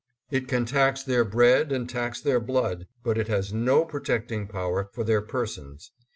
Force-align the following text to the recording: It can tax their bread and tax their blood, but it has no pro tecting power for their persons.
It 0.31 0.47
can 0.47 0.65
tax 0.65 1.03
their 1.03 1.23
bread 1.23 1.71
and 1.71 1.87
tax 1.87 2.19
their 2.21 2.39
blood, 2.39 2.87
but 3.03 3.19
it 3.19 3.27
has 3.27 3.53
no 3.53 3.85
pro 3.85 3.99
tecting 3.99 4.49
power 4.49 4.89
for 4.93 5.03
their 5.03 5.21
persons. 5.21 5.91